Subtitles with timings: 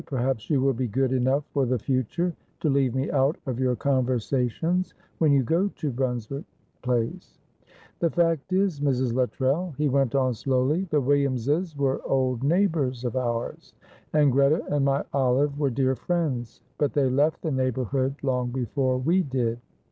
[0.07, 3.75] "Perhaps you will be good enough for the future to leave me out of your
[3.75, 6.43] conversations when you go to Brunswick
[6.81, 7.37] Place.
[7.99, 9.13] "The fact is, Mrs.
[9.13, 13.75] Luttrell," he went on, slowly, "the Williamses were old neighbours of ours.
[14.11, 18.97] And Greta and my Olive were dear friends, but they left the neighbourhood long before
[18.97, 19.59] we did.